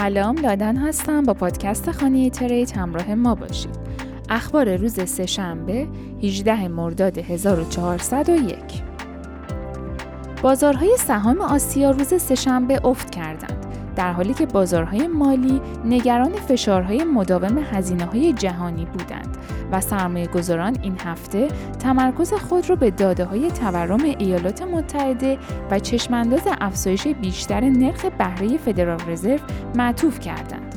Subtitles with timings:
[0.00, 1.22] سلام لادن هستم.
[1.22, 3.78] با پادکست خانه تریت همراه ما باشید.
[4.28, 5.88] اخبار روز سهشنبه
[6.22, 8.56] 18 مرداد 1401
[10.42, 13.59] بازارهای سهام آسیا روز سهشنبه افت کردند.
[13.96, 19.36] در حالی که بازارهای مالی نگران فشارهای مداوم هزینه های جهانی بودند
[19.72, 21.48] و سرمایه گذاران این هفته
[21.78, 25.38] تمرکز خود را به داده های تورم ایالات متحده
[25.70, 29.38] و چشمانداز افزایش بیشتر نرخ بهره فدرال رزرو
[29.74, 30.69] معطوف کردند.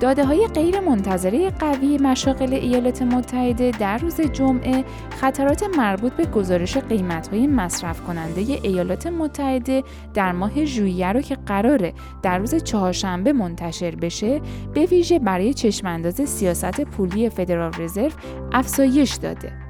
[0.00, 4.84] داده های غیر منتظره قوی مشاغل ایالات متحده در روز جمعه
[5.20, 9.82] خطرات مربوط به گزارش قیمت های مصرف کننده ایالات متحده
[10.14, 14.40] در ماه ژوئیه رو که قراره در روز چهارشنبه منتشر بشه
[14.74, 18.10] به ویژه برای چشمانداز سیاست پولی فدرال رزرو
[18.52, 19.63] افزایش داده.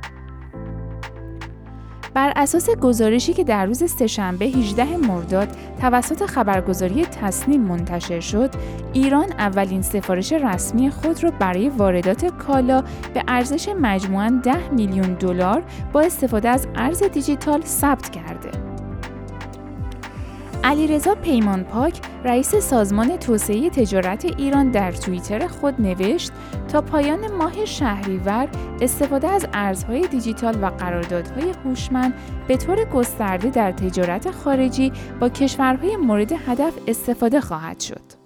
[2.14, 5.48] بر اساس گزارشی که در روز سهشنبه 18 مرداد
[5.80, 8.50] توسط خبرگزاری تصنیم منتشر شد،
[8.92, 15.62] ایران اولین سفارش رسمی خود را برای واردات کالا به ارزش مجموعاً 10 میلیون دلار
[15.92, 18.63] با استفاده از ارز دیجیتال ثبت کرده.
[20.64, 26.32] علیرضا پیمان پاک رئیس سازمان توسعه تجارت ایران در توییتر خود نوشت
[26.68, 28.48] تا پایان ماه شهریور
[28.80, 32.14] استفاده از ارزهای دیجیتال و قراردادهای هوشمند
[32.48, 38.24] به طور گسترده در تجارت خارجی با کشورهای مورد هدف استفاده خواهد شد.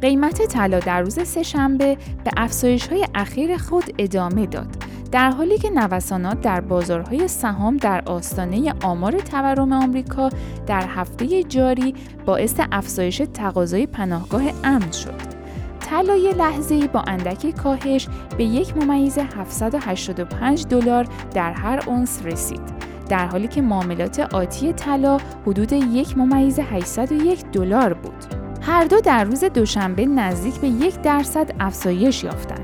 [0.00, 6.40] قیمت طلا در روز سهشنبه به افزایش‌های اخیر خود ادامه داد در حالی که نوسانات
[6.40, 10.30] در بازارهای سهام در آستانه آمار تورم آمریکا
[10.66, 11.94] در هفته جاری
[12.26, 15.32] باعث افزایش تقاضای پناهگاه امن شد.
[15.80, 22.82] طلای لحظه‌ای با اندکی کاهش به یک ممیز 785 دلار در هر اونس رسید.
[23.08, 28.24] در حالی که معاملات آتی طلا حدود یک ممیز 801 دلار بود.
[28.60, 32.61] هر دو در روز دوشنبه نزدیک به یک درصد افزایش یافتند.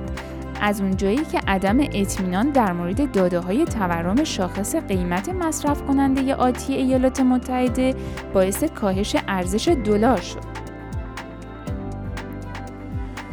[0.61, 6.75] از اونجایی که عدم اطمینان در مورد داده های تورم شاخص قیمت مصرف کننده آتی
[6.75, 7.95] ایالات متحده
[8.35, 10.59] باعث کاهش ارزش دلار شد.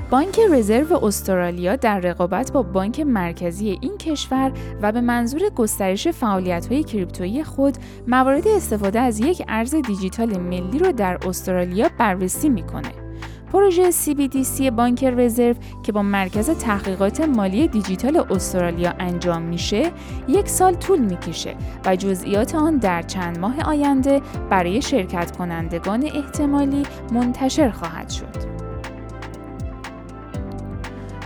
[0.10, 6.84] بانک رزرو استرالیا در رقابت با بانک مرکزی این کشور و به منظور گسترش فعالیت‌های
[6.84, 13.05] کریپتویی خود موارد استفاده از یک ارز دیجیتال ملی را در استرالیا بررسی می‌کنه.
[13.52, 19.92] پروژه CBDC بانک رزرو که با مرکز تحقیقات مالی دیجیتال استرالیا انجام میشه
[20.28, 26.84] یک سال طول می‌کشه و جزئیات آن در چند ماه آینده برای شرکت کنندگان احتمالی
[27.12, 28.56] منتشر خواهد شد.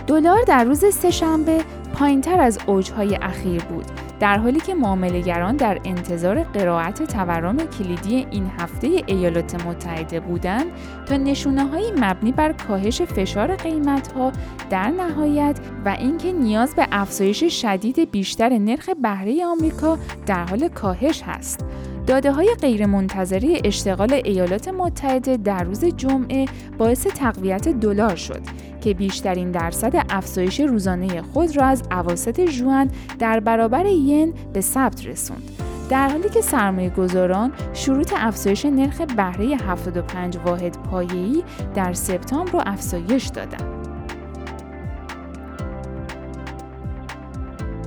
[0.06, 1.64] دلار در روز سهشنبه
[1.94, 3.84] پایینتر از اوجهای اخیر بود
[4.20, 10.66] در حالی که معاملهگران در انتظار قرائت تورم کلیدی این هفته ایالات متحده بودند
[11.06, 14.32] تا نشونه های مبنی بر کاهش فشار قیمت ها
[14.70, 21.22] در نهایت و اینکه نیاز به افزایش شدید بیشتر نرخ بهره آمریکا در حال کاهش
[21.22, 21.64] هست.
[22.10, 26.46] داده های غیرمنتظره اشتغال ایالات متحده در روز جمعه
[26.78, 28.40] باعث تقویت دلار شد
[28.80, 35.06] که بیشترین درصد افزایش روزانه خود را از اواسط ژوئن در برابر ین به ثبت
[35.06, 35.50] رسوند.
[35.90, 41.42] در حالی که سرمایه گذاران شروط افزایش نرخ بهره 75 واحد پایه‌ای
[41.74, 43.79] در سپتامبر را افزایش دادند.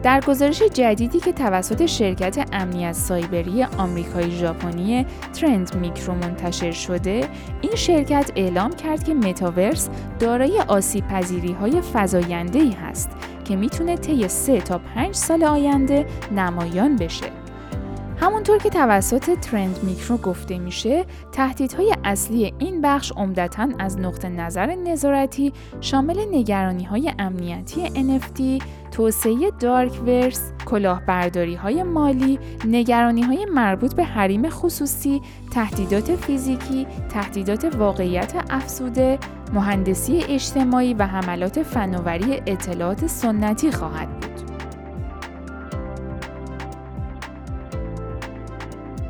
[0.04, 7.28] در گزارش جدیدی که توسط شرکت امنیت سایبری آمریکایی ژاپنی ترند میکرو منتشر شده
[7.62, 13.10] این شرکت اعلام کرد که متاورس دارای آسیب پذیری های فزاینده ای هست
[13.46, 16.06] که می‌تونه طی 3 تا 5 سال آینده
[16.36, 17.43] نمایان بشه.
[18.24, 24.76] همونطور که توسط ترند میکرو گفته میشه تهدیدهای اصلی این بخش عمدتا از نقطه نظر
[24.76, 33.96] نظارتی شامل نگرانی های امنیتی NFT، توسعه دارک ورس، کلاهبرداری های مالی، نگرانی های مربوط
[33.96, 35.22] به حریم خصوصی،
[35.52, 39.20] تهدیدات فیزیکی، تهدیدات واقعیت افزوده،
[39.54, 44.33] مهندسی اجتماعی و حملات فناوری اطلاعات سنتی خواهد بود.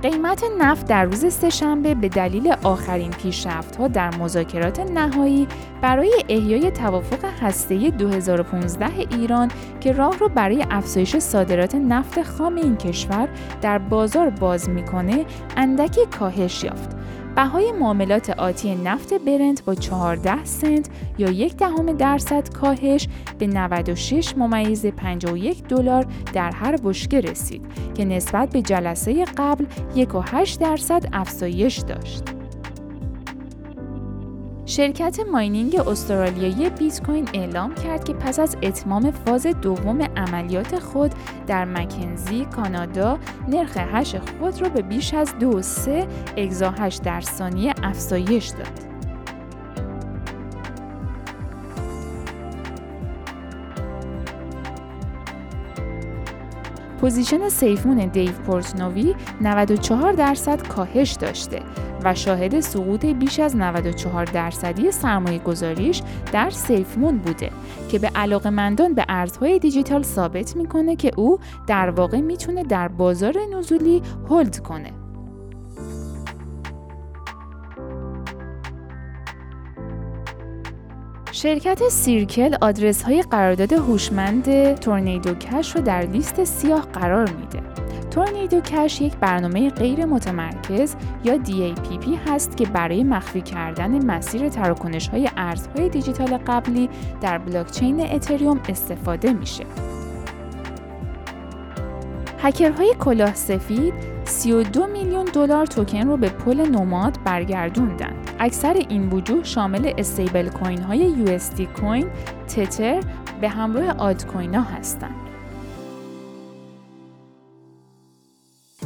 [0.04, 5.48] قیمت نفت در روز سهشنبه به دلیل آخرین پیشرفت‌ها در مذاکرات نهایی
[5.82, 12.78] برای احیای توافق هسته 2015 ایران که راه را برای افزایش صادرات نفت خام این
[12.78, 13.30] کشور
[13.62, 15.26] در بازار باز می‌کنه
[15.58, 17.03] اندکی کاهش یافت.
[17.36, 23.08] بهای معاملات آتی نفت برنت با 14 سنت یا یک دهم درصد کاهش
[23.40, 29.66] به 96 ممیز 51 دلار در هر بشکه رسید که نسبت به جلسه قبل
[29.96, 32.43] 1.8 درصد افزایش داشت.
[34.76, 41.12] شرکت ماینینگ استرالیایی بیت کوین اعلام کرد که پس از اتمام فاز دوم عملیات خود
[41.48, 45.90] در مکنزی کانادا نرخ هش خود را به بیش از 2.3
[46.38, 48.94] اگزاهش در ثانیه افزایش داد.
[57.02, 61.60] position SafeMoon دیو پورتنووی 94 درصد کاهش داشته
[62.06, 66.02] و شاهد سقوط بیش از 94 درصدی سرمایه گذاریش
[66.32, 67.50] در SafeMoon بوده
[67.90, 72.88] که به علاقه مندان به ارزهای دیجیتال ثابت می‌کنه که او در واقع می‌تونه در
[72.88, 74.92] بازار نزولی hold کنه.
[81.32, 87.60] شرکت Circle آدرس های قرارداد هوشمند Tornado Cash رو در لیست سیاه قرار میده.
[88.14, 95.08] تورنیدو کش یک برنامه غیر متمرکز یا DAPP هست که برای مخفی کردن مسیر تراکنش
[95.08, 96.90] های ارزهای دیجیتال قبلی
[97.22, 99.64] در بلاکچین اتریوم استفاده میشه.
[102.40, 103.94] هکرهای کلاه سفید
[104.26, 108.14] 32 میلیون دلار توکن رو به پل نوماد برگردوندن.
[108.40, 112.08] اکثر این وجوه شامل استیبل کوین های USD کوین،
[112.48, 113.00] تتر
[113.42, 115.33] به همراه آد کوین ها هستند.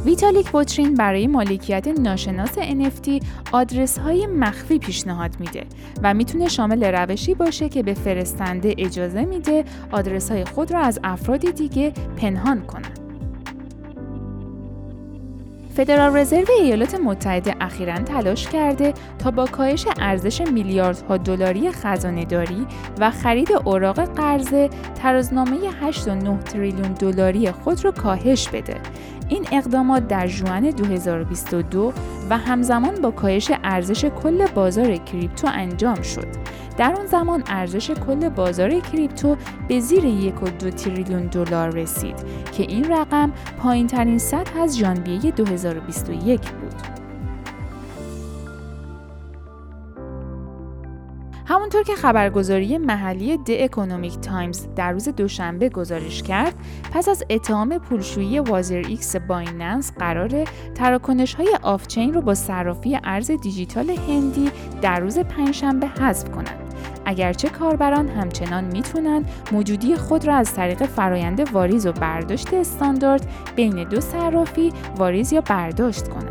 [0.07, 5.63] ویتالیک بوترین برای مالکیت ناشناس NFT آدرس های مخفی پیشنهاد میده
[6.03, 10.99] و می‌تونه شامل روشی باشه که به فرستنده اجازه میده آدرس های خود را از
[11.03, 13.06] افراد دیگه پنهان کنند.
[15.77, 22.67] فدرال رزرو ایالات متحده اخیرا تلاش کرده تا با کاهش ارزش میلیاردها دلاری خزانهداری
[22.99, 25.57] و خرید اوراق قرضه ترازنامه
[25.91, 28.75] 8.9 تریلیون دلاری خود را کاهش بده
[29.29, 31.93] این اقدامات در جوان 2022
[32.29, 36.27] و همزمان با کاهش ارزش کل بازار کریپتو انجام شد.
[36.77, 39.37] در اون زمان ارزش کل بازار کریپتو
[39.67, 42.15] به زیر یک و دو تریلیون دلار رسید
[42.51, 46.97] که این رقم پایین ترین سطح از ژانویه 2021 بود.
[51.45, 56.53] همونطور که خبرگزاری محلی The Economic Times در روز دوشنبه گزارش کرد
[56.93, 60.43] پس از اتهام پولشویی WazirX Binance قراره
[60.75, 64.51] تراکنش های off-chain رو با صرافی ارز دیجیتال هندی
[64.81, 66.66] در روز پنجشنبه حذف کنند
[67.09, 73.83] اگرچه کاربران همچنان می‌تونن موجودی خود را از طریق فرایند واریز و برداشت استاندارد بین
[73.83, 76.26] دو صرافی واریز یا برداشت کنند.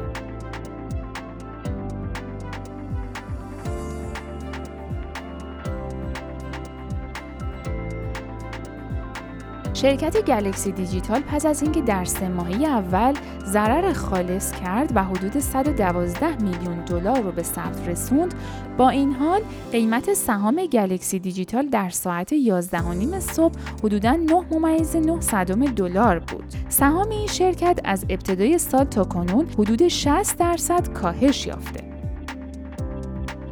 [9.76, 13.14] شرکت گلکسی دیجیتال پس از اینکه در سه ماهی اول
[13.44, 18.34] ضرر خالص کرد و حدود 112 میلیون دلار رو به ثبت رسوند
[18.78, 19.40] با این حال
[19.72, 26.44] قیمت سهام گلکسی دیجیتال در ساعت 11 صبح حدوداً 9 ممیز 9 صدم دلار بود.
[26.68, 31.80] سهام این شرکت از ابتدای سال تا کنون حدود 60 درصد کاهش یافته.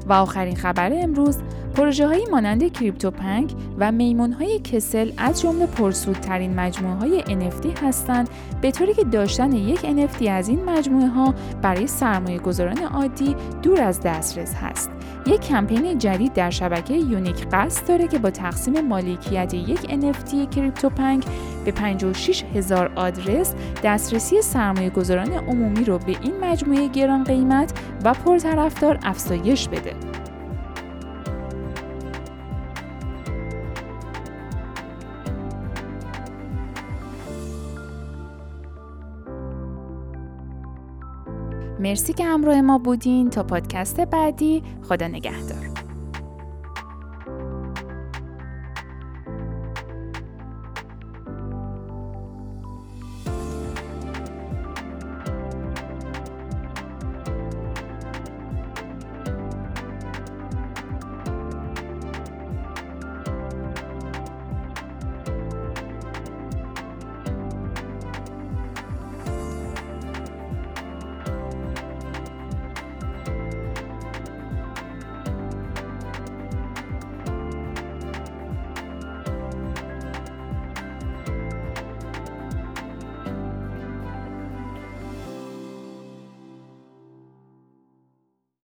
[0.06, 1.38] و آخرین خبر امروز
[1.74, 8.28] پروژه هایی مانند CryptoPunk و میمون های کسل از جمله پرسودترین مجموعه های NFT هستند
[8.60, 13.80] به طوری که داشتن یک NFT از این مجموعه ها برای سرمایه گذاران عادی دور
[13.80, 14.90] از دسترس هست.
[15.26, 21.24] یک کمپین جدید در شبکه Unique قصد داره که با تقسیم مالکیت یک NFT CryptoPunk
[21.64, 23.54] به 56 هزار آدرس
[23.84, 27.72] دسترسی سرمایه گذاران عمومی رو به این مجموعه گران قیمت
[28.04, 30.13] و پرطرفدار افزایش بده.
[41.80, 43.30] مرسی که همراه ما بودین.
[43.30, 45.73] تا پادکست بعدی خدا نگهدار.